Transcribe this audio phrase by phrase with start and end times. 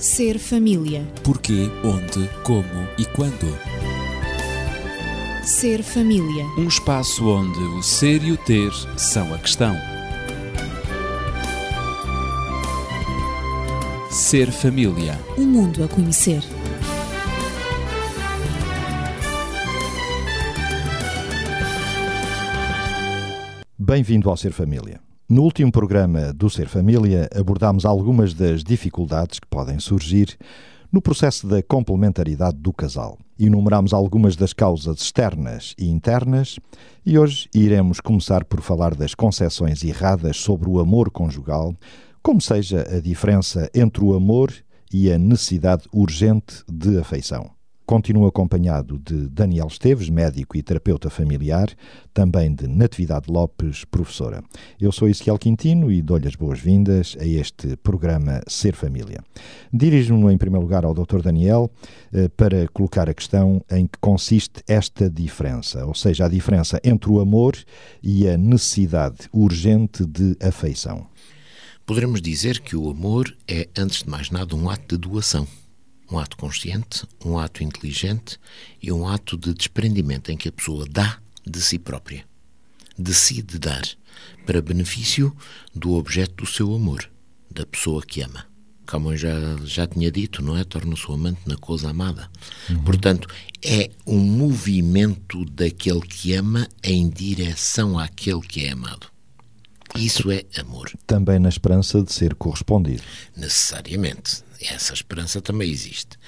[0.00, 1.06] Ser família.
[1.22, 3.54] Porquê, onde, como e quando.
[5.44, 6.46] Ser família.
[6.56, 9.76] Um espaço onde o ser e o ter são a questão.
[14.10, 15.20] Ser família.
[15.36, 16.42] Um mundo a conhecer.
[23.78, 25.09] Bem-vindo ao Ser Família.
[25.30, 30.36] No último programa do Ser Família abordámos algumas das dificuldades que podem surgir
[30.90, 33.16] no processo da complementaridade do casal.
[33.38, 36.58] Enumerámos algumas das causas externas e internas
[37.06, 41.76] e hoje iremos começar por falar das concepções erradas sobre o amor conjugal,
[42.20, 44.52] como seja a diferença entre o amor
[44.92, 47.59] e a necessidade urgente de afeição.
[47.90, 51.68] Continuo acompanhado de Daniel Esteves, médico e terapeuta familiar,
[52.14, 54.44] também de Natividade Lopes, professora.
[54.80, 59.18] Eu sou Ezequiel Quintino e dou-lhe as boas-vindas a este programa Ser Família.
[59.72, 61.20] Dirijo-me em primeiro lugar ao Dr.
[61.20, 61.68] Daniel
[62.12, 67.10] eh, para colocar a questão em que consiste esta diferença, ou seja, a diferença entre
[67.10, 67.56] o amor
[68.00, 71.08] e a necessidade urgente de afeição.
[71.84, 75.44] Poderemos dizer que o amor é, antes de mais nada, um ato de doação
[76.10, 78.38] um ato consciente, um ato inteligente
[78.82, 82.24] e um ato de desprendimento em que a pessoa dá de si própria.
[82.98, 83.82] Decide dar
[84.44, 85.34] para benefício
[85.74, 87.08] do objeto do seu amor,
[87.50, 88.46] da pessoa que ama.
[88.86, 90.64] Como eu já, já tinha dito, não é?
[90.64, 92.28] Torna-se o amante na coisa amada.
[92.68, 92.82] Uhum.
[92.82, 93.28] Portanto,
[93.62, 99.06] é um movimento daquele que ama em direção àquele que é amado.
[99.94, 100.90] Isso é amor.
[101.06, 103.02] Também na esperança de ser correspondido.
[103.36, 104.42] Necessariamente.
[104.60, 106.18] Essa esperança também existe.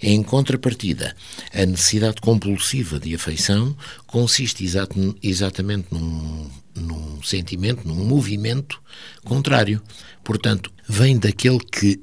[0.00, 1.16] Em contrapartida,
[1.52, 8.80] a necessidade compulsiva de afeição consiste exat exatamente num, num sentimento, num movimento
[9.24, 9.82] contrário.
[10.22, 12.00] Portanto, vem daquele que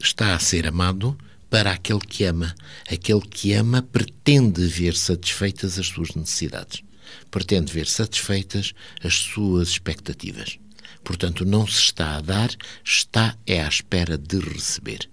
[0.00, 1.16] está a ser amado
[1.48, 2.52] para aquele que ama.
[2.90, 6.82] Aquele que ama pretende ver satisfeitas as suas necessidades,
[7.30, 8.72] pretende ver satisfeitas
[9.04, 10.58] as suas expectativas.
[11.06, 12.50] Portanto, não se está a dar,
[12.84, 15.08] está é à espera de receber.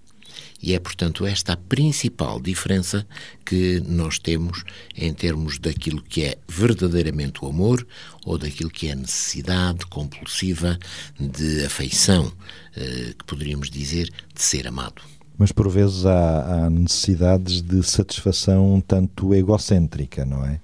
[0.60, 3.06] E é, portanto, esta a principal diferença
[3.46, 4.64] que nós temos
[4.96, 7.86] em termos daquilo que é verdadeiramente o amor
[8.26, 10.76] ou daquilo que é a necessidade compulsiva
[11.20, 12.32] de afeição,
[12.76, 15.00] eh, que poderíamos dizer de ser amado.
[15.38, 20.60] Mas por vezes há, há necessidades de satisfação um tanto egocêntrica, não é?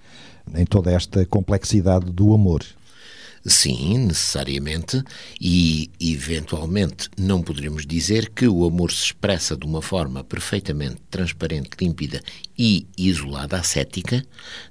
[0.57, 2.65] Em toda esta complexidade do amor.
[3.45, 5.03] Sim, necessariamente,
[5.41, 11.71] e eventualmente não poderíamos dizer que o amor se expressa de uma forma perfeitamente transparente,
[11.81, 12.21] límpida
[12.59, 14.23] e isolada, ascética,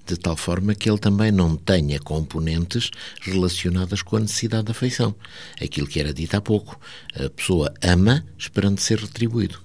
[0.06, 2.91] de tal forma que ele também não tenha componentes
[3.22, 5.16] relacionadas com a necessidade de afeição.
[5.59, 6.79] Aquilo que era dito há pouco,
[7.16, 9.59] a pessoa ama esperando ser retribuído.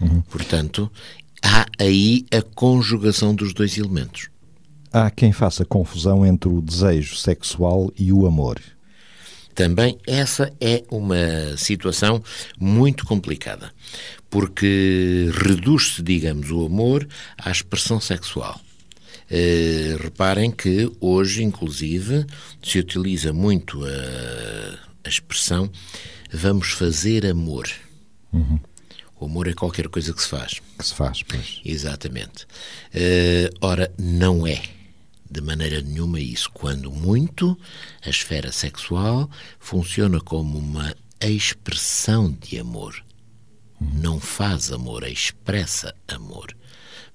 [0.00, 0.20] Uhum.
[0.22, 0.90] Portanto,
[1.42, 4.30] há aí a conjugação dos dois elementos.
[4.92, 8.60] Há quem faça confusão entre o desejo sexual e o amor.
[9.54, 12.22] Também essa é uma situação
[12.60, 13.72] muito complicada,
[14.30, 18.60] porque reduz-se, digamos, o amor à expressão sexual.
[19.30, 22.24] Uh, reparem que hoje, inclusive,
[22.62, 25.70] se utiliza muito a, a expressão
[26.32, 27.68] vamos fazer amor.
[28.32, 28.60] Uhum.
[29.20, 30.60] O amor é qualquer coisa que se faz.
[30.78, 31.60] Que se faz, pois.
[31.64, 32.44] Exatamente.
[32.94, 34.62] Uh, ora, não é
[35.30, 36.50] de maneira nenhuma isso.
[36.52, 37.58] Quando muito,
[38.04, 43.04] a esfera sexual funciona como uma expressão de amor.
[43.80, 46.56] Não faz amor, expressa amor.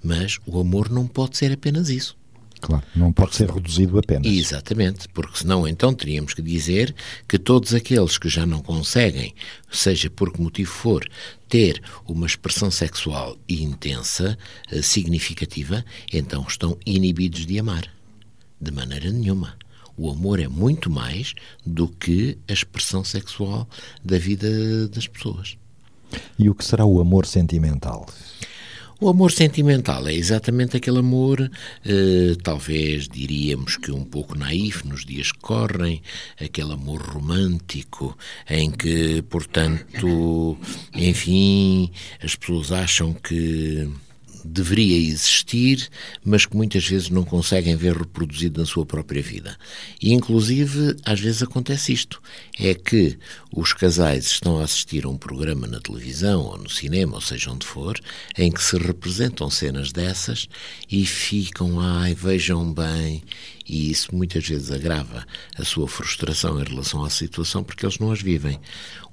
[0.03, 2.17] Mas o amor não pode ser apenas isso.
[2.63, 4.25] Claro, não pode ser reduzido apenas.
[4.25, 6.95] Exatamente, porque senão então teríamos que dizer
[7.27, 9.35] que todos aqueles que já não conseguem,
[9.69, 11.05] seja por que motivo for,
[11.49, 14.37] ter uma expressão sexual intensa,
[14.71, 17.83] eh, significativa, então estão inibidos de amar.
[18.63, 19.57] De maneira nenhuma.
[19.97, 21.33] O amor é muito mais
[21.65, 23.67] do que a expressão sexual
[24.01, 25.57] da vida das pessoas.
[26.39, 28.07] E o que será o amor sentimental?
[29.01, 31.51] O amor sentimental é exatamente aquele amor,
[31.83, 36.01] eh, talvez diríamos que um pouco naif nos dias que correm,
[36.39, 38.17] aquele amor romântico,
[38.49, 40.57] em que, portanto,
[40.95, 41.91] enfim,
[42.23, 43.89] as pessoas acham que
[44.43, 45.89] deveria existir,
[46.23, 49.57] mas que muitas vezes não conseguem ver reproduzido na sua própria vida.
[50.01, 52.21] E, inclusive, às vezes acontece isto:
[52.59, 53.17] é que
[53.55, 57.51] os casais estão a assistir a um programa na televisão ou no cinema, ou seja
[57.51, 57.99] onde for,
[58.35, 60.47] em que se representam cenas dessas
[60.89, 63.23] e ficam, ai, vejam bem,
[63.67, 65.25] E isso muitas vezes agrava
[65.57, 68.59] a sua frustração em relação à situação porque eles não as vivem.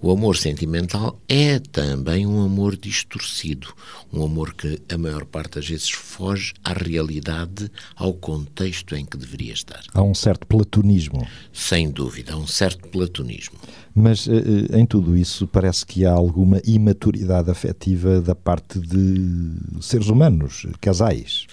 [0.00, 3.72] O amor sentimental é também um amor distorcido,
[4.12, 9.16] um amor que a maior parte das vezes foge à realidade, ao contexto em que
[9.16, 9.82] deveria estar.
[9.92, 11.26] Há um certo platonismo.
[11.52, 13.58] Sem dúvida, há um certo platonismo.
[13.94, 14.26] Mas
[14.72, 21.46] em tudo isso parece que há alguma imaturidade afetiva da parte de seres humanos, casais.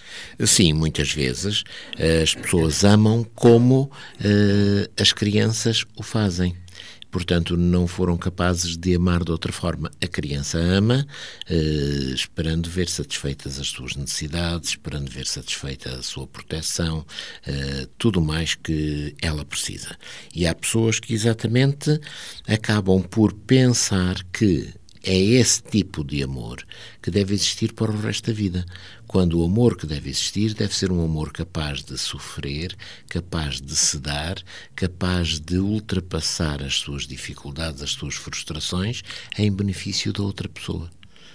[0.45, 1.63] Sim, muitas vezes
[2.21, 6.55] as pessoas amam como uh, as crianças o fazem
[7.11, 9.91] portanto, não foram capazes de amar de outra forma.
[10.01, 11.07] A criança ama,
[11.49, 17.05] eh, esperando ver satisfeitas as suas necessidades, esperando ver satisfeita a sua proteção,
[17.45, 19.97] eh, tudo mais que ela precisa.
[20.33, 21.99] E há pessoas que exatamente
[22.47, 24.73] acabam por pensar que
[25.07, 26.61] é esse tipo de amor
[27.01, 28.65] que deve existir para o resto da vida.
[29.07, 32.75] Quando o amor que deve existir deve ser um amor capaz de sofrer,
[33.07, 34.35] capaz de se dar,
[34.75, 39.01] capaz de ultrapassar as suas dificuldades, as suas frustrações,
[39.37, 40.89] em benefício da outra pessoa.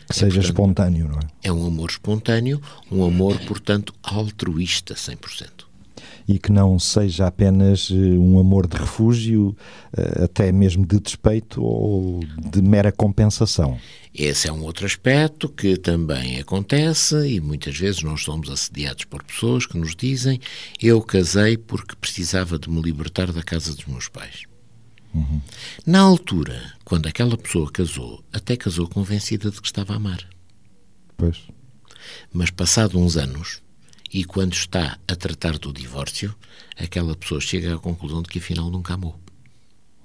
[0.07, 1.23] Que seja é, portanto, espontâneo, não é?
[1.45, 2.61] É um amor espontâneo,
[2.91, 5.62] um amor, portanto, altruísta 100%
[6.27, 9.57] e que não seja apenas eh, um amor de refúgio,
[9.97, 12.21] eh, até mesmo de despeito ou
[12.51, 13.79] de mera compensação.
[14.15, 19.23] Esse é um outro aspecto que também acontece e muitas vezes nós somos assediados por
[19.23, 20.39] pessoas que nos dizem
[20.81, 24.43] eu casei porque precisava de me libertar da casa dos meus pais.
[25.15, 25.41] Uhum.
[25.87, 30.27] Na altura, quando aquela pessoa casou, até casou convencida de que estava a amar.
[31.17, 31.43] Pois.
[32.33, 33.62] Mas passado uns anos,
[34.13, 36.35] e quando está a tratar do divórcio,
[36.77, 39.19] aquela pessoa chega à conclusão de que afinal nunca amou.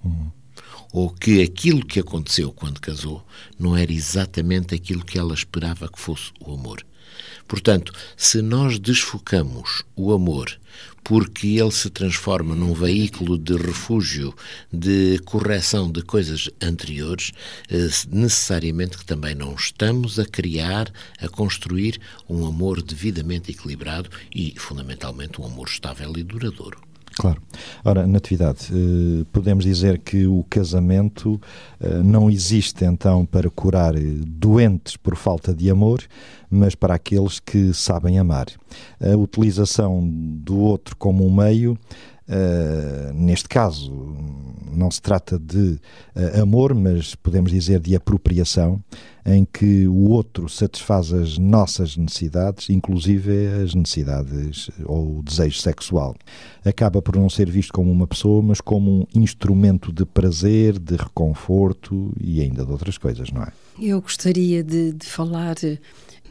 [0.04, 0.32] Uhum.
[0.94, 3.26] Ou que aquilo que aconteceu quando casou
[3.60, 6.86] não era exatamente aquilo que ela esperava que fosse o amor.
[7.48, 10.58] Portanto, se nós desfocamos o amor
[11.08, 14.36] porque ele se transforma num veículo de refúgio,
[14.70, 17.32] de correção de coisas anteriores,
[17.70, 24.54] eh, necessariamente que também não estamos a criar, a construir um amor devidamente equilibrado e,
[24.58, 26.87] fundamentalmente, um amor estável e duradouro.
[27.18, 27.42] Claro.
[27.84, 31.42] Ora, Natividade, eh, podemos dizer que o casamento
[31.80, 36.04] eh, não existe então para curar doentes por falta de amor,
[36.50, 38.48] mas para aqueles que sabem amar.
[39.02, 41.78] A utilização do outro como um meio
[42.28, 43.92] Uh, neste caso,
[44.78, 45.80] não se trata de
[46.16, 48.84] uh, amor, mas podemos dizer de apropriação,
[49.26, 56.16] em que o outro satisfaz as nossas necessidades, inclusive as necessidades ou o desejo sexual.
[56.64, 60.96] Acaba por não ser visto como uma pessoa, mas como um instrumento de prazer, de
[60.96, 63.52] reconforto e ainda de outras coisas, não é?
[63.80, 65.56] Eu gostaria de, de falar,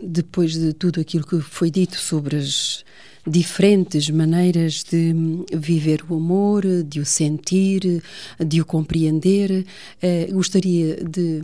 [0.02, 2.84] depois de tudo aquilo que foi dito sobre as
[3.26, 5.14] diferentes maneiras de
[5.52, 8.02] viver o amor, de o sentir,
[8.38, 9.67] de o compreender.
[10.02, 11.43] Uh, gostaria de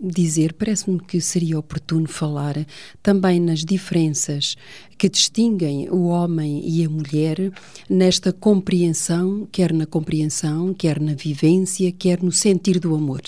[0.00, 2.66] dizer, parece-me que seria oportuno falar
[3.02, 4.56] também nas diferenças
[4.98, 7.52] que distinguem o homem e a mulher
[7.88, 13.22] nesta compreensão, quer na compreensão, quer na vivência, quer no sentir do amor.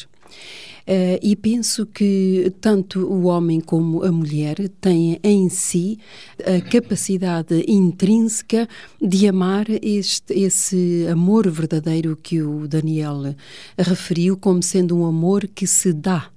[0.87, 5.99] Uh, e penso que tanto o homem como a mulher têm em si
[6.45, 8.69] a capacidade intrínseca
[9.03, 13.35] de amar este, esse amor verdadeiro que o Daniel
[13.77, 16.31] referiu como sendo um amor que se dá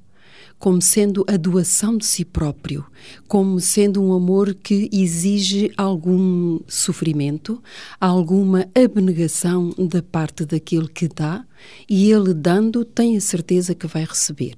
[0.60, 2.86] como sendo a doação de si próprio,
[3.28, 7.64] como sendo um amor que exige algum sofrimento,
[8.00, 11.46] alguma abnegação da parte daquele que dá,
[11.90, 14.56] e ele dando tem a certeza que vai receber.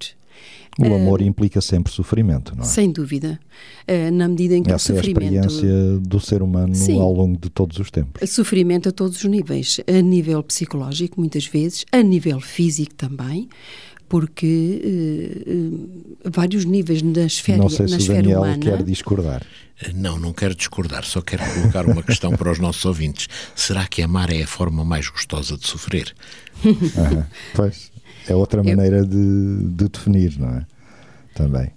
[0.80, 2.66] O amor uh, implica sempre sofrimento, não é?
[2.66, 3.38] Sem dúvida.
[3.88, 5.34] Uh, na medida em que Essa o sofrimento.
[5.34, 8.28] É a experiência do ser humano sim, ao longo de todos os tempos.
[8.30, 9.82] Sofrimento a todos os níveis.
[9.86, 13.50] A nível psicológico, muitas vezes, a nível físico também
[14.12, 18.58] porque uh, uh, vários níveis na esfera, não sei na se esfera Daniel humana.
[18.58, 19.42] quer discordar.
[19.96, 23.30] Não, não quero discordar, só quero colocar uma questão para os nossos ouvintes.
[23.56, 26.14] Será que amar é a forma mais gostosa de sofrer?
[27.56, 27.90] pois,
[28.28, 30.66] é outra maneira de, de definir, não é?
[31.34, 31.72] Também.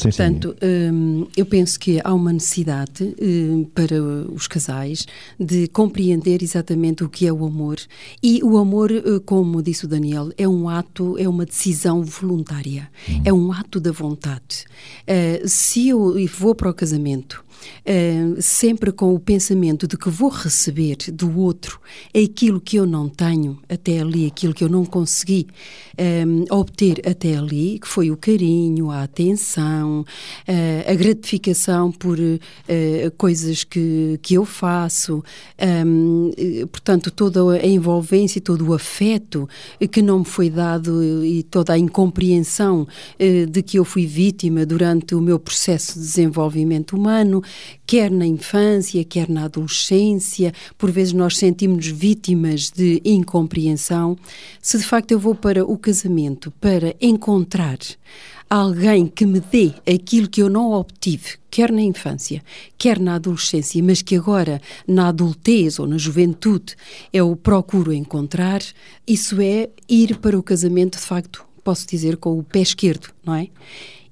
[0.00, 5.06] Sim, Portanto, hum, eu penso que há uma necessidade hum, para os casais
[5.38, 7.76] de compreender exatamente o que é o amor.
[8.22, 12.88] E o amor, hum, como disse o Daniel, é um ato, é uma decisão voluntária,
[13.06, 13.22] uhum.
[13.26, 14.64] é um ato da vontade.
[15.02, 17.44] Uh, se eu vou para o casamento
[17.86, 21.80] uh, sempre com o pensamento de que vou receber do outro
[22.14, 25.46] aquilo que eu não tenho até ali, aquilo que eu não consegui
[25.98, 32.18] um, obter até ali, que foi o carinho, a atenção, uh, a gratificação por
[33.16, 35.22] coisas que, que eu faço,
[35.86, 36.30] um,
[36.70, 39.48] portanto, toda a envolvência, todo o afeto
[39.90, 42.86] que não me foi dado e toda a incompreensão
[43.18, 47.42] de que eu fui vítima durante o meu processo de desenvolvimento humano,
[47.86, 54.16] quer na infância, quer na adolescência, por vezes nós sentimos vítimas de incompreensão.
[54.60, 57.78] Se de facto eu vou para o casamento para encontrar
[58.50, 62.42] alguém que me dê aquilo que eu não obtive, quer na infância,
[62.76, 66.74] quer na adolescência, mas que agora na adultez ou na juventude
[67.12, 68.60] eu procuro encontrar,
[69.06, 73.36] isso é ir para o casamento de facto, posso dizer, com o pé esquerdo, não
[73.36, 73.48] é?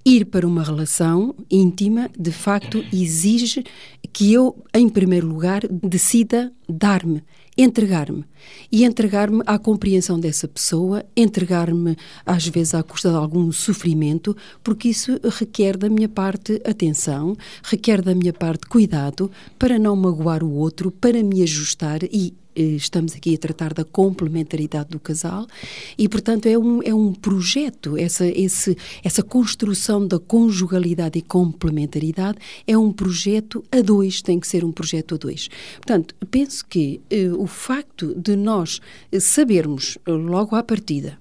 [0.09, 3.63] Ir para uma relação íntima, de facto, exige
[4.11, 7.23] que eu, em primeiro lugar, decida dar-me,
[7.59, 8.25] entregar-me.
[8.73, 14.35] E entregar-me à compreensão dessa pessoa, entregar-me, às vezes, à custa de algum sofrimento,
[14.65, 20.43] porque isso requer da minha parte atenção, requer da minha parte cuidado para não magoar
[20.43, 25.47] o outro, para me ajustar e estamos aqui a tratar da complementaridade do casal
[25.97, 32.39] e, portanto, é um, é um projeto, essa, esse, essa construção da conjugalidade e complementaridade
[32.67, 35.49] é um projeto a dois, tem que ser um projeto a dois.
[35.77, 38.81] Portanto, penso que eh, o facto de nós
[39.21, 41.19] sabermos eh, logo à partida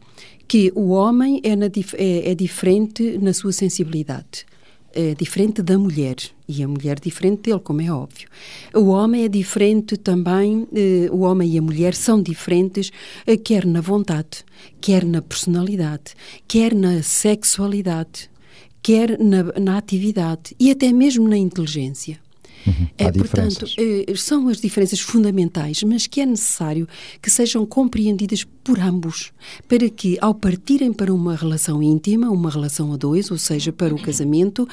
[0.48, 4.46] que o homem é, na, é, é diferente na sua sensibilidade
[4.98, 6.16] é diferente da mulher
[6.50, 8.28] e a mulher diferente dele, como é óbvio.
[8.74, 12.92] O homem é diferente também, eh, o homem e a mulher são diferentes,
[13.28, 14.44] eh, quer na vontade,
[14.82, 16.16] quer na personalidade,
[16.48, 18.28] quer na sexualidade,
[18.82, 22.20] quer na, na atividade e até mesmo na inteligência.
[22.66, 26.88] Uhum, é, portanto, eh, são as diferenças fundamentais, mas que é necessário
[27.22, 29.32] que sejam compreendidas por ambos,
[29.66, 33.96] para que, ao partirem para uma relação íntima, uma relação a dois, ou seja, para
[33.96, 34.68] o casamento,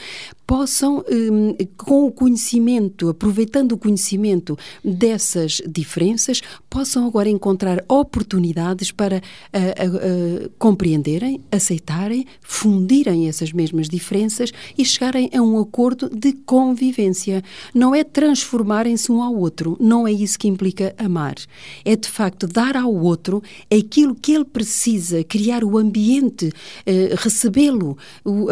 [0.45, 9.23] possam, hum, com o conhecimento, aproveitando o conhecimento dessas diferenças, possam agora encontrar oportunidades para
[9.53, 16.33] a, a, a, compreenderem, aceitarem, fundirem essas mesmas diferenças e chegarem a um acordo de
[16.33, 17.45] convivência.
[17.73, 21.37] Não é transformarem-se um ao outro, não é isso que implica amar.
[21.85, 23.41] É de facto dar ao outro
[23.85, 27.97] aquilo que ele precisa, criar o ambiente, uh, recebê-lo,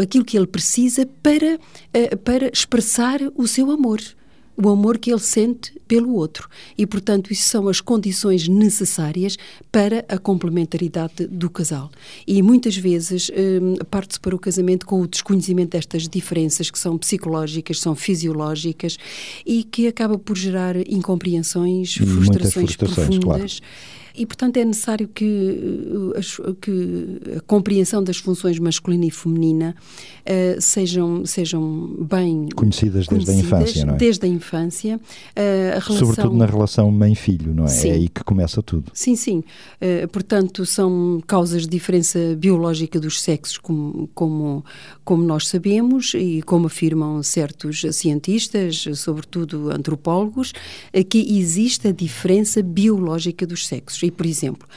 [0.00, 4.00] aquilo que ele precisa para, uh, para expressar o seu amor
[4.56, 6.48] o amor que ele sente pelo outro.
[6.76, 9.36] E, portanto, isso são as condições necessárias
[9.70, 11.90] para a complementaridade do casal.
[12.26, 16.98] E muitas vezes hum, parte-se para o casamento com o desconhecimento destas diferenças que são
[16.98, 18.96] psicológicas, são fisiológicas
[19.44, 23.60] e que acaba por gerar incompreensões, frustrações, frustrações profundas.
[23.60, 29.74] Claro e, portanto, é necessário que, eh, que a compreensão das funções masculina e feminina
[30.22, 33.96] uh, sejam, sejam bem conhecidas, desde a infância, não é?
[33.96, 34.96] Desde a infância.
[34.96, 35.96] Uh, a relação...
[35.96, 37.68] Sobretudo na relação mãe-filho, não é?
[37.68, 37.88] Sim.
[37.88, 38.90] É aí que começa tudo.
[38.92, 39.38] Sim, sim.
[39.80, 44.64] Uh, portanto, são causas de diferença biológica dos sexos, como, como,
[45.04, 50.52] como nós sabemos e como afirmam certos cientistas, sobretudo antropólogos,
[51.08, 54.01] que existe a diferença biológica dos sexos.
[54.06, 54.68] E, por exemplo,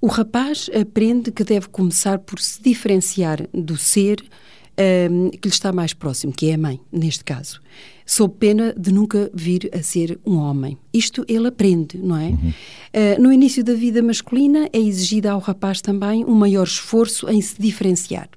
[0.00, 4.22] o rapaz aprende que deve começar por se diferenciar do ser
[5.10, 7.60] um, que lhe está mais próximo, que é a mãe, neste caso,
[8.04, 10.76] sob pena de nunca vir a ser um homem.
[10.92, 12.28] Isto ele aprende, não é?
[12.28, 12.52] Uhum.
[12.52, 17.40] Uh, no início da vida masculina é exigida ao rapaz também um maior esforço em
[17.40, 18.28] se diferenciar.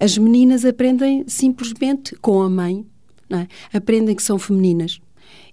[0.00, 2.86] As meninas aprendem simplesmente com a mãe,
[3.30, 3.76] é?
[3.76, 5.00] aprendem que são femininas.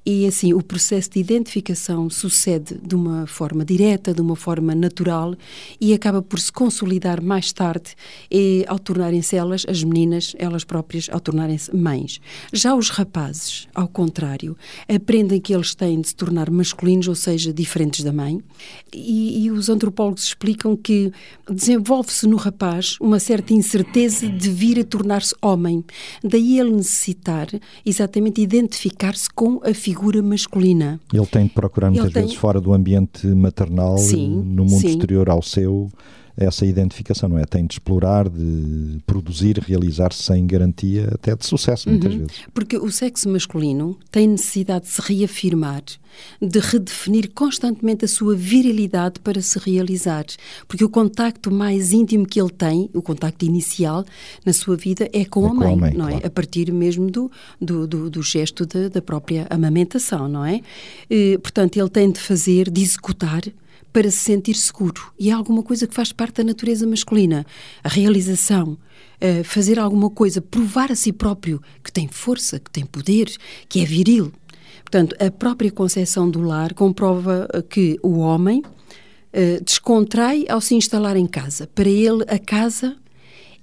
[0.06, 5.34] E assim, o processo de identificação sucede de uma forma direta, de uma forma natural
[5.82, 7.96] e acaba por se consolidar mais tarde
[8.30, 12.22] e, ao tornarem-se elas, as meninas, elas próprias, ao tornarem-se mães.
[12.54, 14.56] Já os rapazes, ao contrário,
[14.88, 18.40] aprendem que eles têm de se tornar masculinos, ou seja, diferentes da mãe,
[18.94, 21.12] e, e os antropólogos explicam que
[21.50, 25.84] desenvolve-se no rapaz uma certa incerteza de vir a tornar-se homem.
[26.24, 27.48] Daí ele necessitar
[27.84, 31.00] exatamente identificar-se com a figura figura masculina.
[31.14, 32.24] Ele tem de procurar muitas tem...
[32.24, 34.90] vezes fora do ambiente maternal, sim, no mundo sim.
[34.90, 35.90] exterior ao seu,
[36.38, 37.46] essa identificação, não é?
[37.46, 42.20] Tem de explorar, de produzir, realizar-se sem garantia até de sucesso, muitas Uhum.
[42.20, 42.36] vezes.
[42.54, 45.82] Porque o sexo masculino tem necessidade de se reafirmar,
[46.42, 50.26] de redefinir constantemente a sua virilidade para se realizar.
[50.68, 54.04] Porque o contacto mais íntimo que ele tem, o contacto inicial
[54.46, 56.12] na sua vida, é com, É a, com mãe, a mãe, não é?
[56.12, 56.28] claro.
[56.28, 60.62] A partir mesmo do, do, do, do gesto da- da própria amamentação, não é?
[61.10, 63.42] Eh, portanto, ele tem de fazer, de executar
[63.96, 65.14] para se sentir seguro.
[65.18, 67.46] E é alguma coisa que faz parte da natureza masculina.
[67.82, 68.78] A realização,
[69.22, 73.34] eh, fazer alguma coisa, provar a si próprio que tem força, que tem poder,
[73.70, 74.34] que é viril.
[74.82, 78.62] Portanto, a própria concepção do lar comprova eh, que o homem
[79.32, 81.66] eh, descontrai ao se instalar em casa.
[81.66, 82.98] Para ele, a casa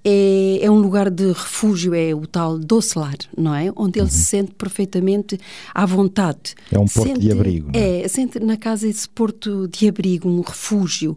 [0.04, 3.72] é, é um lugar de refúgio, é o tal doce lar, não é?
[3.76, 5.38] Onde ele se sente perfeitamente
[5.74, 6.54] à vontade.
[6.72, 6.78] Uhum.
[6.78, 8.00] É um porto de Sente- abrigo, não é?
[8.02, 11.16] É, sente na casa esse porto de abrigo, um refúgio.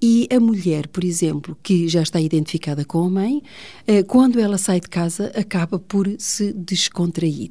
[0.00, 3.42] E a mulher, por exemplo, que já está identificada com a mãe,
[3.86, 7.50] eh, quando ela sai de casa, acaba por se descontrair.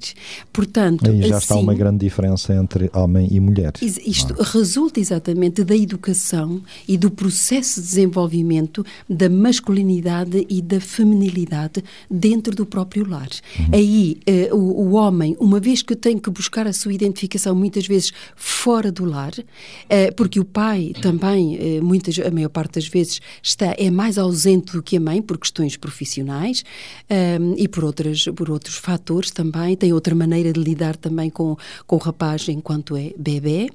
[0.52, 3.74] Portanto, Aí já está assim, uma grande diferença entre homem e mulher.
[3.82, 10.80] Is- Isto resulta exatamente da educação e do processo de desenvolvimento da masculinidade e da
[10.80, 13.28] feminilidade dentro do próprio lar.
[13.74, 17.86] Aí, eh, o, o homem, uma vez que tem que buscar a sua identificação muitas
[17.86, 19.34] vezes fora do lar,
[19.90, 24.18] eh, porque o pai também, eh, muitas, a maior parte das vezes, está, é mais
[24.18, 26.63] ausente do que a mãe por questões profissionais
[27.10, 31.58] ehm, e por, outras, por outros fatores também, tem outra maneira de lidar também com,
[31.86, 33.70] com o rapaz enquanto é bebê.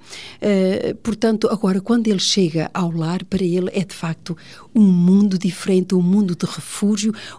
[1.02, 4.36] Portanto, agora, quando ele chega ao lar, para ele é de facto
[4.74, 6.85] um mundo diferente, um mundo de refúgio,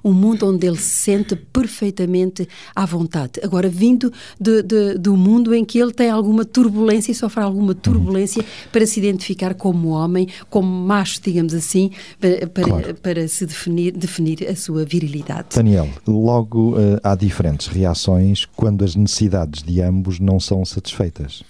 [0.04, 3.34] um mundo onde ele se sente perfeitamente à vontade.
[3.44, 7.74] Agora, vindo de- de- do mundo em que ele tem alguma turbulência e sofre alguma
[7.76, 12.96] turbulência para se identificar como homem, como macho, digamos assim, para, para, Claro.
[12.96, 15.50] para se definir, definir a sua virilidade.
[15.56, 21.44] Daniel, logo eh, há diferentes reações quando as necessidades de ambos não são satisfeitas.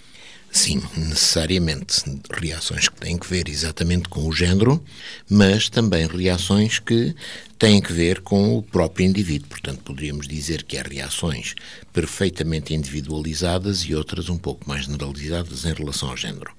[0.50, 2.02] Sim, necessariamente.
[2.30, 4.82] Reações que têm que ver exatamente com o género,
[5.28, 7.14] mas também reações que
[7.58, 9.48] têm que ver com o próprio indivíduo.
[9.48, 11.54] Portanto, poderíamos dizer que há reações
[11.92, 16.50] perfeitamente individualizadas e outras um pouco mais generalizadas em relação ao género.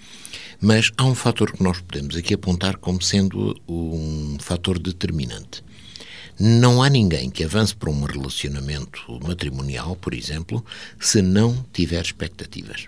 [0.62, 5.63] Mas há um fator que nós podemos aqui apontar como sendo um fator determinante.
[6.39, 10.63] Não há ninguém que avance para um relacionamento matrimonial, por exemplo,
[11.00, 12.88] se não tiver expectativas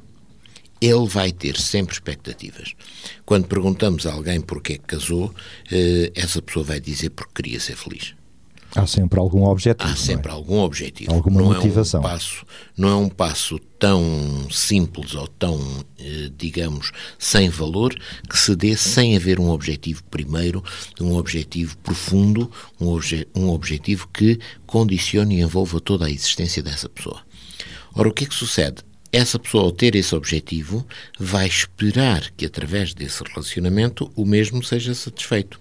[0.82, 2.74] ele vai ter sempre expectativas.
[3.24, 5.34] Quando perguntamos a alguém porquê que casou,
[5.72, 8.16] eh, essa pessoa vai dizer porque queria ser feliz.
[8.76, 9.90] Há sempre algum objetivo.
[9.90, 9.96] Há é?
[9.96, 11.14] sempre algum objetivo.
[11.14, 12.02] Alguma não motivação.
[12.02, 12.46] É um passo,
[12.78, 15.60] não é um passo tão simples ou tão,
[16.00, 17.94] eh, digamos, sem valor
[18.30, 20.64] que se dê sem haver um objetivo primeiro,
[21.00, 26.88] um objetivo profundo, um, obje, um objetivo que condicione e envolva toda a existência dessa
[26.88, 27.22] pessoa.
[27.94, 28.84] Ora, o que é que sucede?
[29.12, 30.86] Essa pessoa, ao ter esse objetivo,
[31.20, 35.60] vai esperar que, através desse relacionamento, o mesmo seja satisfeito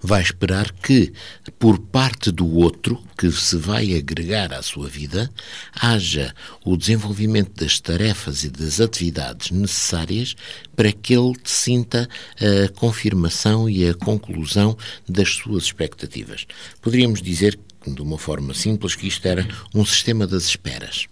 [0.00, 1.12] vai esperar que,
[1.58, 5.30] por parte do outro, que se vai agregar à sua vida,
[5.74, 10.34] haja o desenvolvimento das tarefas e das atividades necessárias
[10.74, 12.08] para que ele sinta
[12.38, 14.76] a confirmação e a conclusão
[15.08, 16.46] das suas expectativas.
[16.80, 21.08] Poderíamos dizer, de uma forma simples, que isto era um sistema das esperas.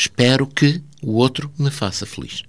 [0.00, 2.42] Espero que o outro me faça feliz.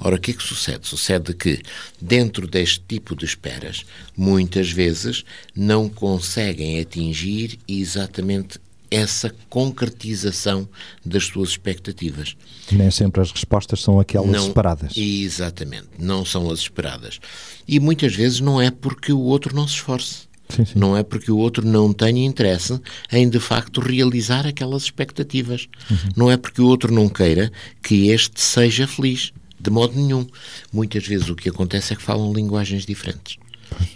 [0.00, 0.88] Ora, o que é que sucede?
[0.88, 1.60] Sucede que,
[2.00, 3.84] dentro deste tipo de esperas,
[4.16, 5.22] muitas vezes
[5.54, 8.58] não conseguem atingir exatamente
[8.90, 10.66] essa concretização
[11.04, 12.34] das suas expectativas.
[12.72, 14.94] Nem sempre as respostas são aquelas esperadas.
[14.96, 17.20] Exatamente, não são as esperadas.
[17.66, 20.27] E muitas vezes não é porque o outro não se esforce.
[20.48, 20.78] Sim, sim.
[20.78, 22.80] Não é porque o outro não tenha interesse
[23.12, 25.68] em, de facto, realizar aquelas expectativas.
[26.16, 29.32] Não é porque o outro não queira que este seja feliz.
[29.60, 30.26] De modo nenhum.
[30.72, 33.36] Muitas vezes o que acontece é que falam linguagens diferentes.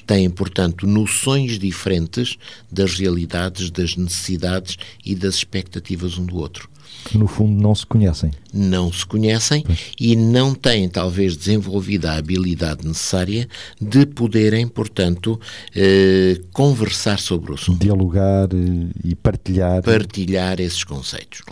[0.07, 2.37] Têm, portanto, noções diferentes
[2.71, 6.69] das realidades, das necessidades e das expectativas um do outro
[7.05, 8.31] Que no fundo não se conhecem.
[8.53, 9.65] não se conhecem
[9.99, 13.49] e não têm, talvez, desenvolvida a habilidade necessária
[13.81, 15.41] de poderem, portanto,
[15.75, 17.79] eh, conversar sobre o assunto.
[17.81, 19.83] Dialogar eh, e partilhar.
[19.83, 21.43] Partilhar esses conceitos.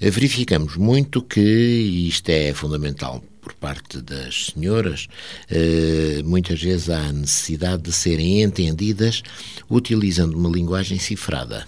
[0.00, 5.08] Eh, Verificamos muito que, e isto é fundamental por parte das senhoras,
[5.50, 9.22] eh, muitas vezes há a necessidade de serem entendidas
[9.68, 11.66] utilizando uma linguagem cifrada.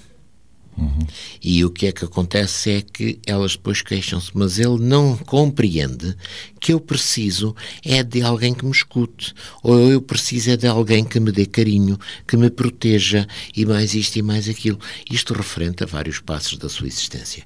[1.42, 6.16] E o que é que acontece é que elas depois queixam-se, mas ele não compreende
[6.58, 7.54] que eu preciso
[7.84, 11.44] é de alguém que me escute, ou eu preciso é de alguém que me dê
[11.44, 14.78] carinho, que me proteja, e mais isto e mais aquilo.
[15.10, 17.44] Isto referente a vários passos da sua existência.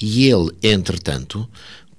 [0.00, 1.48] E ele, entretanto,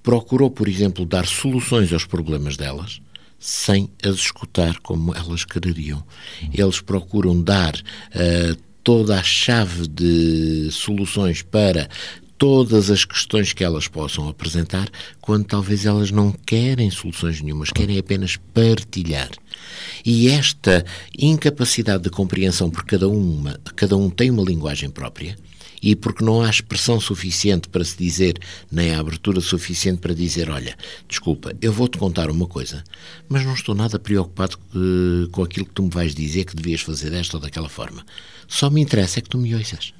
[0.02, 3.00] procurou, por exemplo, dar soluções aos problemas delas,
[3.38, 6.02] sem as escutar como elas quereriam.
[6.52, 11.88] Eles procuram dar uh, toda a chave de soluções para
[12.42, 14.88] todas as questões que elas possam apresentar,
[15.20, 19.30] quando talvez elas não querem soluções nenhumas, querem apenas partilhar.
[20.04, 20.84] E esta
[21.16, 25.36] incapacidade de compreensão por cada uma, cada um tem uma linguagem própria,
[25.82, 28.38] e porque não há expressão suficiente para se dizer,
[28.70, 30.76] nem há abertura suficiente para dizer: Olha,
[31.08, 32.84] desculpa, eu vou-te contar uma coisa,
[33.28, 36.80] mas não estou nada preocupado uh, com aquilo que tu me vais dizer que devias
[36.80, 38.04] fazer desta ou daquela forma.
[38.46, 39.92] Só me interessa é que tu me ouças.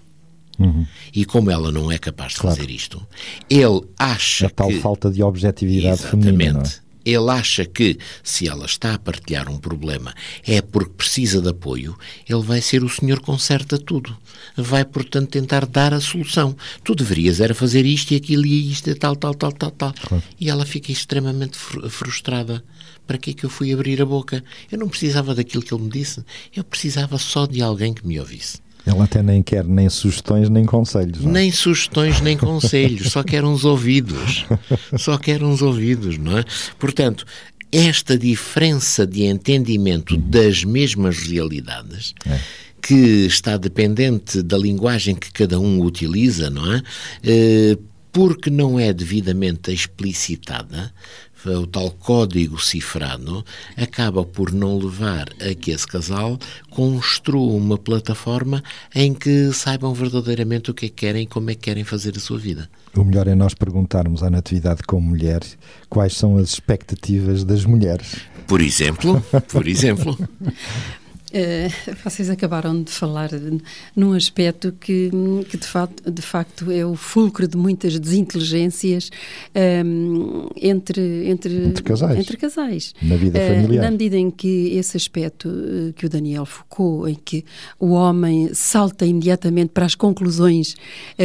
[0.59, 0.87] Uhum.
[1.15, 2.57] E como ela não é capaz de claro.
[2.57, 3.05] fazer isto,
[3.49, 4.81] ele acha a tal que...
[4.81, 6.27] falta de objetividade Exatamente.
[6.27, 6.63] feminina.
[7.05, 10.15] Ele acha que, se ela está a partilhar um problema,
[10.47, 11.97] é porque precisa de apoio,
[12.29, 14.17] ele vai ser o senhor que conserta tudo.
[14.57, 16.57] Vai, portanto, tentar dar a solução.
[16.85, 19.95] Tu deverias era fazer isto e aquilo e isto e tal, tal, tal, tal, tal.
[19.95, 20.23] Claro.
[20.39, 22.63] E ela fica extremamente frustrada.
[23.07, 24.45] Para que é que eu fui abrir a boca?
[24.71, 26.25] Eu não precisava daquilo que ele me disse.
[26.55, 28.59] Eu precisava só de alguém que me ouvisse.
[28.87, 31.21] Ele até nem quer nem sugestões nem conselhos.
[31.21, 31.31] Não?
[31.31, 31.33] É?
[31.33, 34.45] Nem sugestões nem conselhos, só quer uns ouvidos.
[34.99, 36.45] Só quer uns ouvidos, não é?
[36.79, 37.25] Portanto,
[37.71, 42.15] esta diferença de entendimento das mesmas realidades.
[42.27, 42.39] É.
[42.83, 46.83] Que está dependente da linguagem que cada um utiliza, não é?
[47.23, 47.79] Eh,
[48.13, 50.93] porque não é devidamente explicitada,
[51.51, 53.45] o tal código cifrado
[53.77, 56.39] acaba por não levar a que esse casal
[56.71, 58.63] construa uma plataforma
[58.95, 62.17] em que saibam verdadeiramente o que é que querem e como é que querem fazer
[62.17, 62.69] a sua vida.
[62.95, 65.41] O melhor é nós perguntarmos à Natividade como mulher
[65.89, 68.17] quais ssão as expectativas das mulheres.
[68.47, 70.19] Por exemplo, por exemplo.
[71.33, 73.31] Uh, vocês acabaram de falar
[73.97, 75.11] num aspecto que,
[75.49, 79.09] que de, facto, de facto é o fulcro de muitas desinteligências
[79.57, 82.19] um, ehm, entre, entre, entre, casais.
[82.19, 82.95] entre casais.
[83.01, 83.81] Na vida eh, familiar.
[83.81, 87.47] Uh, na medida em que esse aspecto uh, que o Daniel Foucault, em que
[87.81, 90.77] o homem salta imediatamente para as conclusões,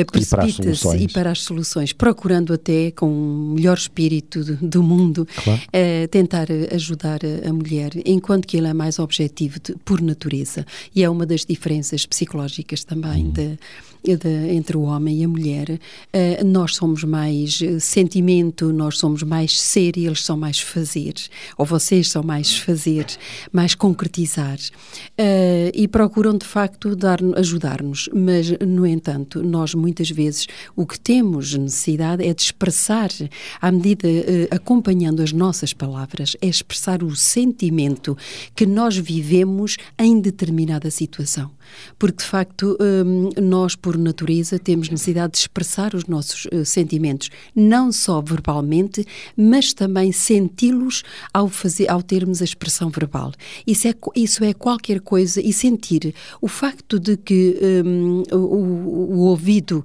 [0.09, 5.27] precipita-se e, e, para as soluções, procurando até com o melhor espírito do, do mundo
[5.43, 5.61] claro.
[6.09, 10.65] tentar ajudar a, a, mulher, enquanto que ele é mais objetivo de, por por natureza.
[10.95, 13.31] E é uma das diferenças psicológicas também uhum.
[13.31, 13.59] de,
[14.03, 15.69] de, entre o homem e a mulher.
[15.69, 21.13] Uh, nós somos mais uh, sentimento, nós somos mais ser e eles são mais fazer.
[21.57, 23.05] Ou vocês são mais fazer,
[23.51, 24.57] mais concretizar.
[24.57, 28.09] Uh, e procuram, de facto, dar, ajudar-nos.
[28.13, 33.09] Mas, no entanto, nós muitas vezes o que temos necessidade é de expressar,
[33.61, 34.07] à medida,
[34.51, 38.17] acompanhando as nossas palavras, é expressar o sentimento
[38.55, 41.56] que nós vivemos em determinada situação.
[41.97, 47.29] Porque, de facto, hum, nós, por natureza, temos necessidade de expressar os nossos eh, sentimentos,
[47.55, 51.03] não só verbalmente, mas também senti-los
[51.33, 53.31] ao, fazer, ao termos a expressão verbal.
[53.65, 59.19] Isso é, isso é qualquer coisa, e sentir o facto de que um, o, o,
[59.27, 59.83] ouvido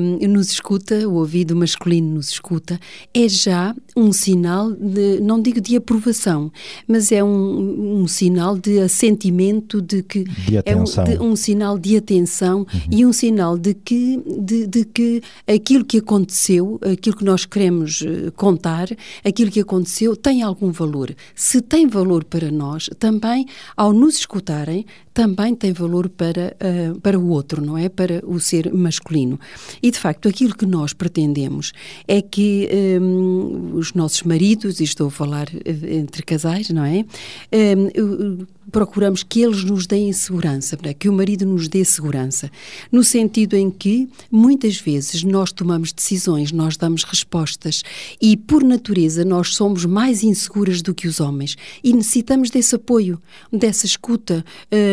[0.00, 2.78] um, nos escuta, o ouvido masculino nos escuta,
[3.12, 6.52] é já um sinal de, não digo de aprovação,
[6.86, 11.04] mas é um, um sinal de assentimento de que de atenção.
[11.04, 12.80] É um, um sinal de atenção uhum.
[12.90, 18.02] e um sinal de que, de, de, que aquilo que aconteceu, aquilo que nós queremos
[18.02, 18.88] eh, contar,
[19.24, 21.14] aquilo que aconteceu tem algum valor.
[21.34, 24.84] Se tem valor para nós, também ao nos escutarem,
[25.16, 27.88] também tem valor para, uh, para o outro, não é?
[27.88, 29.40] Para o ser masculino.
[29.82, 31.72] E, de facto, aquilo que nós pretendemos
[32.06, 32.68] é que
[33.00, 37.06] um, os nossos maridos, e estou a falar eh, entre casais, não é?
[37.50, 40.92] Um, procuramos que eles nos deem segurança, é?
[40.92, 42.50] que o marido nos dê segurança,
[42.90, 47.82] no sentido em que muitas vezes nós tomamos decisões, nós damos respostas
[48.20, 53.20] e por natureza nós somos mais inseguras do que os homens e necessitamos desse apoio,
[53.52, 54.44] dessa escuta.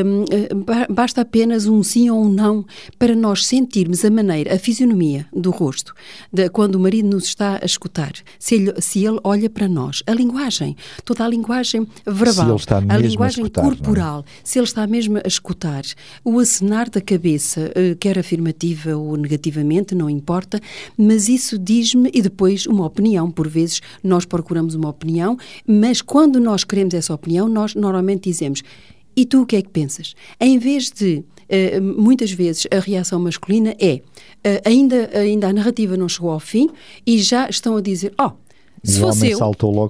[0.05, 0.12] Um,
[0.89, 2.65] basta apenas um sim ou um não
[2.97, 5.93] para nós sentirmos a maneira, a fisionomia do rosto,
[6.31, 10.03] de, quando o marido nos está a escutar, se ele, se ele olha para nós,
[10.07, 12.57] a linguagem, toda a linguagem verbal,
[12.89, 13.49] a linguagem a é?
[13.49, 15.83] corporal, se ele está mesmo a escutar,
[16.23, 20.59] o acenar da cabeça, eh, quer afirmativa ou negativamente, não importa,
[20.97, 26.39] mas isso diz-me, e depois uma opinião, por vezes nós procuramos uma opinião, mas quando
[26.39, 28.63] nós queremos essa opinião, nós normalmente dizemos
[29.15, 30.15] e tu o que é que pensas?
[30.39, 35.95] Em vez de uh, muitas vezes a reação masculina é uh, ainda, ainda a narrativa
[35.97, 36.69] não chegou ao fim
[37.05, 38.31] e já estão a dizer: Oh,
[38.83, 39.39] se fosse eu,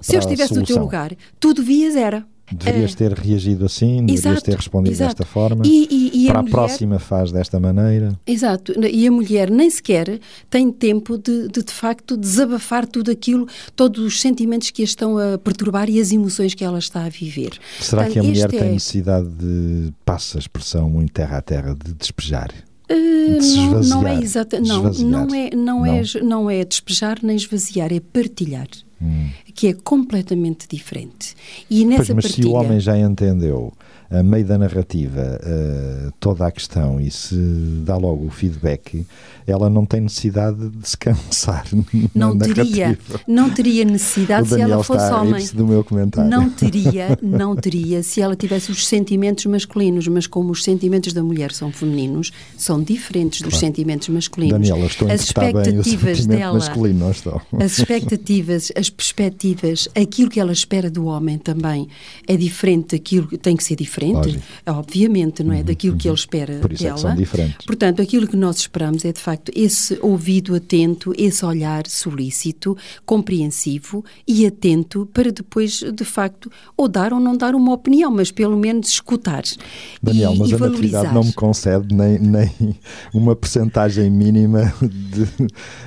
[0.01, 2.25] se eu estivesse no teu lugar, tu devias era.
[2.53, 5.15] Deverias ter reagido assim, exato, deverias ter respondido exato.
[5.15, 5.63] desta forma.
[5.65, 8.17] E, e, e para a, mulher, próxima faz desta maneira.
[8.25, 8.73] Exato.
[8.85, 14.03] E a mulher nem sequer tem tempo de, de, de facto, desabafar tudo aquilo, todos
[14.03, 17.51] os sentimentos que a estão a perturbar e as emoções que ela está a viver.
[17.79, 21.41] Será Portanto, que a mulher tem é- necessidade de, passa a expressão muito terra a
[21.41, 22.49] terra, de despejar?
[22.89, 25.09] De se não, não é esvaziar, exata, não, esvaziar.
[25.09, 25.85] não é, não, Não.
[25.85, 28.67] é, não é despejar nem esvaziar, é partilhar,
[29.53, 31.35] que é completamente diferente.
[31.69, 33.73] E Pois, nessa mas partilha, se o homem já entendeu
[34.13, 37.35] a meio da narrativa eh, toda a questão e se
[37.83, 39.05] dá logo o feedback,
[39.47, 41.65] ela não tem necessidade de se cansar.
[42.13, 43.19] não teria, narrativa.
[43.27, 45.47] não teria necessidade se ela fosse homem.
[45.53, 46.29] do meu comentário.
[46.29, 51.23] Não teria, não teria se ela tivesse os sentimentos masculinos, mas como os sentimentos da
[51.23, 54.53] mulher são femininos, são diferentes dos sentimentos masculinos.
[54.53, 57.41] Daniela, estou a as interpretar bem o expectativas dela, masculino, não estou?
[57.59, 59.42] as expectativas, as perspectivas,
[59.95, 61.87] aquilo que ela espera do homem também
[62.27, 64.43] é diferente daquilo que tem que ser diferente, Lógico.
[64.67, 65.63] obviamente, não é?
[65.63, 66.95] Daquilo que ele espera Por isso é dela.
[66.95, 67.65] que são diferentes.
[67.65, 74.03] Portanto, aquilo que nós esperamos é de facto esse ouvido atento, esse olhar solícito, compreensivo
[74.27, 78.57] e atento para depois, de facto, ou dar ou não dar uma opinião, mas pelo
[78.57, 79.43] menos escutar.
[80.01, 81.03] Daniel, e, mas e a valorizar.
[81.03, 82.51] natividade não me concede nem, nem
[83.13, 85.27] uma percentagem mínima de,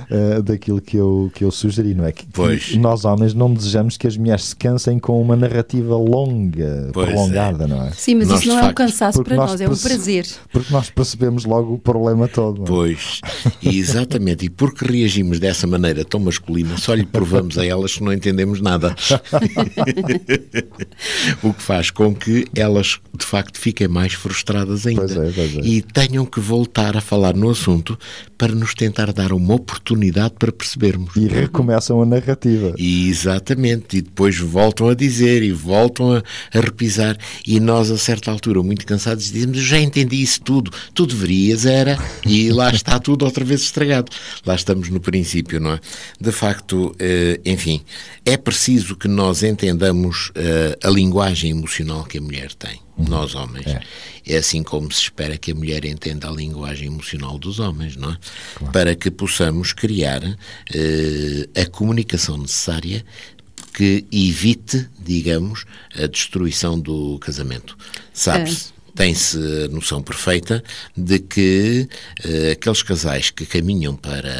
[0.09, 2.11] eh, daquilo que eu, que eu sugeri, não é?
[2.11, 2.75] Que, que Pois.
[2.75, 7.11] nós homens não desejamos que as mulheres se cansem com uma narrativa longa, Pois é.
[7.11, 7.91] prolongada, não é?
[7.91, 10.25] Sim, mas Nós, isso não é um cansaço para nós nós, é um prazer.
[10.51, 12.57] Porque nós percebemos logo o problema todo.
[12.59, 12.67] não é?
[12.67, 13.21] Pois,
[13.61, 18.03] e exatamente, e porque reagimos dessa maneira tão masculina, só lhe provamos a elas que
[18.03, 18.95] não entendemos nada.
[21.43, 25.01] o que faz com que elas, de facto, fiquem mais frustradas ainda.
[25.01, 25.59] Pois é, pois é.
[25.61, 27.97] E tenham que voltar a falar no assunto
[28.37, 31.15] para nos tentar dar uma oportunidade para percebermos.
[31.15, 32.73] E recomeçam a narrativa.
[32.77, 36.23] E exatamente, e depois voltam a dizer e voltam a,
[36.53, 41.05] a repisar, e nós, a certa altura, muito cansados, dizemos: já entendi isso tudo, tu
[41.05, 44.11] deverias, era, e lá está tudo outra vez estragado.
[44.45, 45.79] Lá estamos no princípio, não é?
[46.19, 47.81] De facto, eh, enfim,
[48.25, 53.67] é preciso que nós entendamos eh, a linguagem emocional que a mulher tem, nós homens.
[53.67, 53.81] É.
[54.35, 58.17] assim como se espera que a mulher entenda a linguagem emocional dos homens, não é?
[58.71, 60.23] Para que possamos criar
[60.73, 63.05] eh, a comunicação necessária
[63.73, 67.77] que evite, digamos, a destruição do casamento.
[68.11, 70.63] Sabe-se, tem-se a noção perfeita
[70.97, 71.87] de que
[72.23, 74.33] eh, aqueles casais que caminham para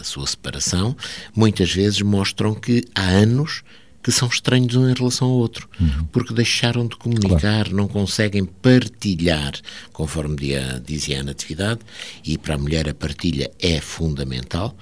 [0.00, 0.96] a sua separação
[1.36, 3.62] muitas vezes mostram que há anos
[4.04, 5.66] que são estranhos um em relação ao outro,
[6.12, 9.52] porque deixaram de comunicar, não conseguem partilhar,
[9.94, 11.80] conforme dia- dizia a Natividade,
[12.22, 14.76] e para a mulher a partilha é fundamental.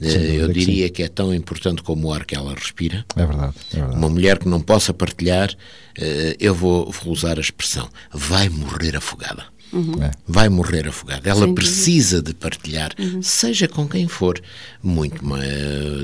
[0.00, 0.06] Eh,
[0.40, 3.04] Eu que diria que é tão importante como o ar que ela respira.
[3.14, 3.96] É verdade, é verdade.
[3.98, 5.50] Uma mulher que não possa partilhar,
[5.96, 9.44] eh, eu vou, vou usar a expressão, vai morrer afogada.
[10.02, 10.10] É.
[10.28, 11.28] Vai morrer afogada.
[11.28, 11.54] Ela dúvida.
[11.54, 12.90] precisa de partilhar,
[13.22, 14.40] seja com quem for,
[14.82, 15.38] muito ma-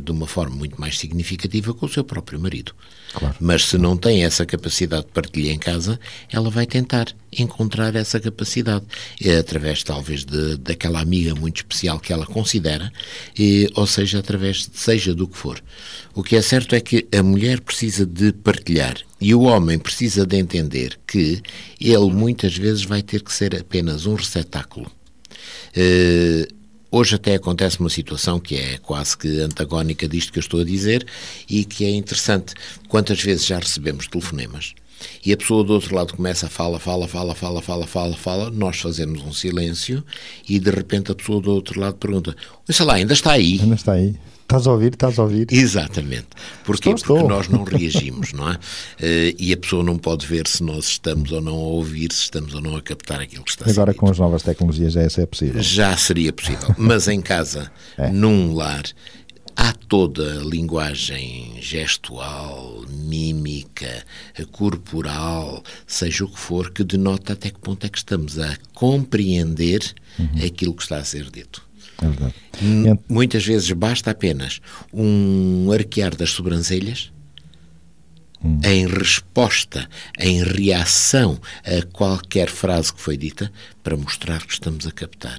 [0.03, 2.73] de uma forma muito mais significativa com o seu próprio marido.
[3.13, 3.35] Claro.
[3.41, 5.99] Mas se não tem essa capacidade de partilha em casa,
[6.33, 8.85] ela vai tentar encontrar essa capacidade,
[9.23, 12.93] eh, através talvez de, daquela amiga muito especial que ela considera,
[13.39, 15.63] eh, ou seja, através de, seja do que for.
[16.15, 20.27] O que é certo é que a mulher precisa de partilhar e o homem precisa
[20.27, 21.43] de entender que
[21.81, 24.91] ele muitas vezes vai ter que ser apenas um receptáculo.
[25.75, 26.49] Eh,
[26.91, 30.65] Hoje até acontece uma situação que é quase que antagónica disto que eu estou a
[30.65, 31.07] dizer
[31.47, 32.55] e que é interessante.
[32.89, 34.75] Quantas vezes já recebemos telefonemas
[35.25, 38.51] e a pessoa do outro lado começa a fala, fala, fala, fala, fala, fala, fala,
[38.51, 40.03] nós fazemos um silêncio
[40.49, 42.35] e de repente a pessoa do outro lado pergunta:
[42.69, 43.59] Sei lá, ainda está aí?
[43.61, 44.15] Ainda está aí.
[44.43, 44.95] Estás a ouvir?
[44.95, 45.47] Estás a ouvir?
[45.53, 46.29] Exatamente.
[46.65, 46.89] Porquê?
[46.89, 47.29] Estou, Porque estou.
[47.29, 48.59] nós não reagimos, não é?
[48.99, 52.23] Eh, e a pessoa não pode ver se nós estamos ou não a ouvir, se
[52.23, 54.95] estamos ou não a captar aquilo que está a ser Agora com as novas tecnologias
[54.95, 55.63] já isso é possível.
[55.63, 56.75] Já seria possível.
[56.79, 58.11] Mas em casa, É.
[58.11, 58.85] num lar,
[59.61, 64.05] há toda a linguagem gestual, mímica,
[64.53, 69.81] corporal, seja o que for, que denota até que ponto é que estamos a compreender
[70.19, 70.47] Uhum.
[70.47, 71.63] aquilo que está a ser dito.
[72.01, 72.35] É verdade.
[72.63, 74.61] M- Ent- Muitas vezes basta apenas
[74.93, 77.11] um arquear das sobrancelhas
[78.43, 78.61] Hum.
[78.65, 84.93] em resposta, em reação a qualquer frase que foi dita para mostrar que estamos a
[84.93, 85.39] captar.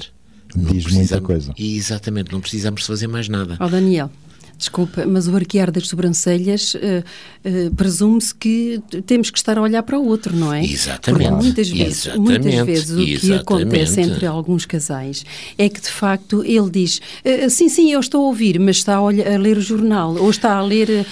[0.55, 1.53] Não Diz muita coisa.
[1.57, 3.57] E exatamente, não precisamos fazer mais nada.
[3.59, 4.12] Ó Daniel,
[4.59, 9.81] Desculpa, mas o arquear das sobrancelhas uh, uh, presume-se que temos que estar a olhar
[9.83, 10.65] para o outro, não é?
[10.65, 11.29] Exatamente.
[11.29, 12.43] Porque muitas vezes, Exatamente.
[12.43, 15.23] muitas vezes o que acontece entre alguns casais
[15.57, 18.95] é que de facto ele diz uh, sim, sim, eu estou a ouvir, mas está
[18.95, 21.05] a, olhar, a ler o jornal, ou está a ler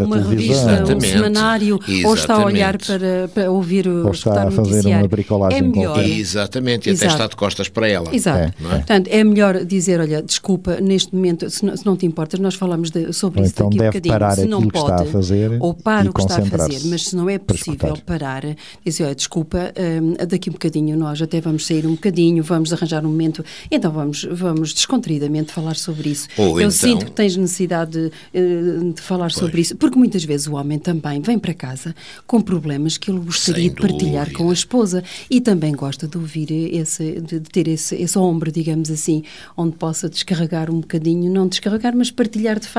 [0.00, 2.06] uma revista, um semanário, Exatamente.
[2.06, 5.62] ou está a olhar para, para ouvir o ou está a fazer uma bricolagem é
[5.62, 6.04] melhor.
[6.04, 8.12] Exatamente, e até está de costas para ela.
[8.12, 8.38] Exato.
[8.38, 8.68] É, é.
[8.70, 12.54] Portanto, é melhor dizer, olha, desculpa, neste momento, se não, se não te importas, nós
[12.54, 14.12] falamos de, sobre ou isso então daqui deve um bocadinho.
[14.14, 16.44] parar se não aquilo pode, que está a fazer ou para o que está a
[16.46, 18.44] fazer, mas se não é possível parar,
[18.84, 19.72] dizer, olha, desculpa,
[20.02, 23.90] hum, daqui um bocadinho nós até vamos sair um bocadinho, vamos arranjar um momento, então
[23.92, 26.28] vamos, vamos descontraídamente falar sobre isso.
[26.36, 30.24] Ou Eu então- sinto que tens necessidade de, eh, de falar sobre isso, porque muitas
[30.24, 31.94] vezes o homem também vem para casa
[32.26, 34.38] com problemas que ele gostaria Sem de partilhar dúvida.
[34.44, 38.50] com a esposa e também gosta de ouvir esse, de, de ter esse, esse ombro,
[38.50, 39.22] digamos assim,
[39.56, 42.77] onde possa descarregar um bocadinho, não descarregar, mas partilhar de facto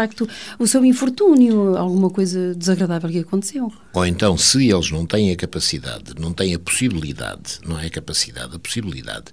[0.58, 3.72] o seu infortúnio, alguma coisa desagradável que aconteceu.
[3.94, 7.90] Ou então, se eles não têm a capacidade, não têm a possibilidade, não é a
[7.90, 9.26] capacidade, a possibilidade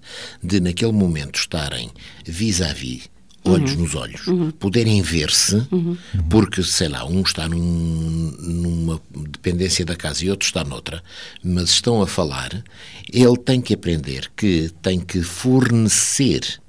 [0.43, 1.91] de naquele momento estarem
[2.25, 3.09] vis-à-vis,
[3.45, 4.23] olhos nos olhos,
[4.59, 5.65] poderem ver-se,
[6.29, 11.01] porque, sei lá, um está num- numa dependência da casa e outro está noutra,
[11.45, 12.65] mas estão a falar,
[13.13, 16.61] ele tem que aprender que tem que fornecer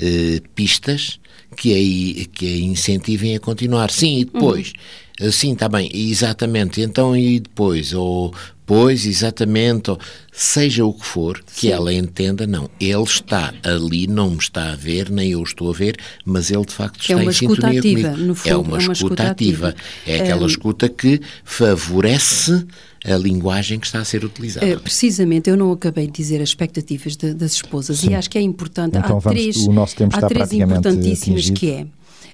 [0.00, 1.20] eh, pistas
[1.60, 3.90] que a, que a incentivem a continuar.
[3.90, 4.72] Sim, e depois?
[5.20, 6.80] Eh, Sim, está bem, exatamente.
[6.80, 7.92] Então, e depois?
[7.92, 8.32] Ou,
[8.64, 9.90] pois, exatamente.
[9.90, 9.98] Ou,
[10.32, 12.70] seja o que for, que ela entenda, não.
[12.78, 16.64] Ele está ali, não me está a ver, nem eu estou a ver, mas ele
[16.64, 18.24] de facto está É em sintonia ativa, comigo.
[18.24, 19.68] no é fundo, uma, é uma escuta, escuta ativa.
[19.70, 19.84] ativa.
[20.06, 22.64] É aquela escuta que favorece
[23.04, 24.66] a linguagem que está a ser utilizada.
[24.66, 28.38] Eh, precisamente, eu não acabei de dizer as expectativas de- das esposas e acho que
[28.38, 28.96] é importante.
[28.96, 31.58] Então há vamos- três, o nosso tempo há está três praticamente importantíssimas atingido.
[31.60, 31.86] que é.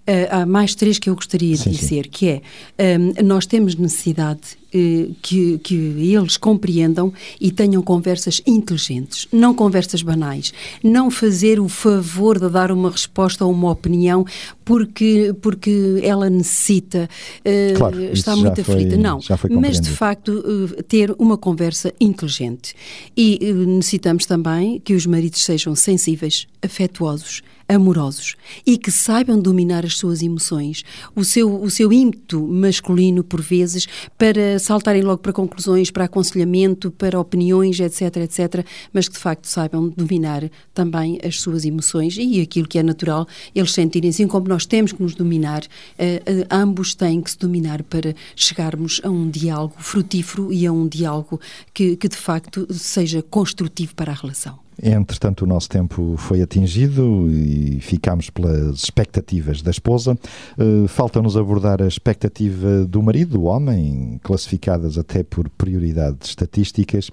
[0.06, 1.82] eh, há mais três que eu gostaria Sim, de sim.
[1.82, 2.42] dizer, que é
[2.78, 4.40] eh, nós temos necessidade
[5.22, 10.52] que, que eles compreendam e tenham conversas inteligentes, não conversas banais.
[10.82, 14.24] Não fazer o favor de dar uma resposta ou uma opinião
[14.64, 17.08] porque, porque ela necessita,
[17.44, 18.96] eh, Claro, está muito foi- aflita.
[18.96, 19.20] Não,
[19.60, 20.42] mas de facto
[20.78, 22.74] eh, ter uma conversa inteligente.
[23.16, 29.84] E eh, necessitamos também que os maridos sejam sensíveis, afetuosos, amorosos e que saibam dominar
[29.84, 33.86] as suas emoções, o seu, o seu ímpeto masculino, por vezes,
[34.18, 39.46] para saltarem logo para conclusões, para aconselhamento, para opiniões, etc, etc, mas que de facto
[39.46, 44.48] saibam dominar também as suas emoções e aquilo que é natural, eles sentirem assim como
[44.48, 45.62] nós temos que nos dominar,
[45.98, 50.72] eh, eh, ambos têm que se dominar para chegarmos a um diálogo frutífero e a
[50.72, 51.40] um diálogo
[51.72, 54.63] que, que de facto seja construtivo para a relação.
[54.82, 60.18] Entretanto, o nosso tempo foi atingido e ficámos pelas expectativas da esposa.
[60.58, 67.10] Eh, Falta-nos abordar a expectativa do marido, do homem, classificadas até por prioridades estatísticas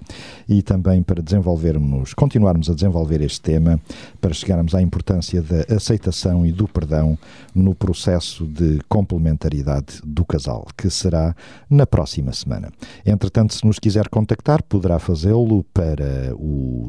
[0.48, 3.80] e também para desenvolvermos, continuarmos a desenvolver este tema,
[4.20, 7.18] para chegarmos à importância da aceitação e do perdão
[7.54, 11.34] no processo de complementaridade do casal, que será
[11.68, 12.70] na próxima semana.
[13.04, 16.88] Entretanto, se nos quiser contactar, poderá fazê-lo para o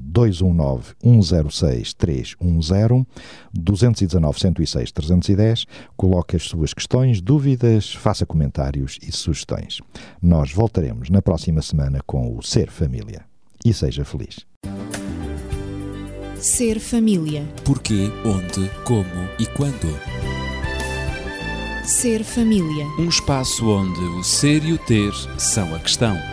[0.63, 3.05] 219 106 310
[3.53, 5.65] 219 106 310.
[5.95, 9.79] Coloque as suas questões, dúvidas, faça comentários e sugestões.
[10.21, 13.25] Nós voltaremos na próxima semana com o Ser Família.
[13.65, 14.45] E seja feliz.
[16.37, 17.47] Ser família.
[17.63, 19.97] Porquê, onde, como e quando.
[21.85, 22.85] Ser família.
[22.99, 26.32] Um espaço onde o ser e o ter são a questão.